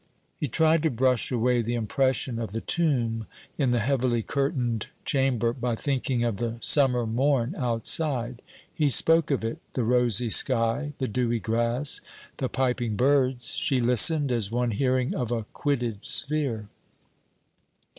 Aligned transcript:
He 0.39 0.47
tried 0.47 0.81
to 0.81 0.89
brush 0.89 1.31
away 1.31 1.61
the 1.61 1.75
impression 1.75 2.39
of 2.39 2.53
the 2.53 2.59
tomb 2.61 3.27
in 3.59 3.69
the 3.69 3.77
heavily 3.81 4.23
curtained 4.23 4.87
chamber 5.05 5.53
by 5.53 5.75
thinking 5.75 6.23
of 6.23 6.37
the 6.39 6.57
summer 6.59 7.05
morn 7.05 7.53
outside; 7.55 8.41
he 8.73 8.89
spoke 8.89 9.29
of 9.29 9.45
it, 9.45 9.59
the 9.73 9.83
rosy 9.83 10.31
sky, 10.31 10.93
the 10.97 11.07
dewy 11.07 11.39
grass, 11.39 12.01
the 12.37 12.49
piping 12.49 12.95
birds. 12.95 13.53
She 13.53 13.79
listened, 13.79 14.31
as 14.31 14.49
one 14.51 14.71
hearing 14.71 15.13
of 15.15 15.31
a 15.31 15.43
quitted 15.53 16.03
sphere. 16.03 16.67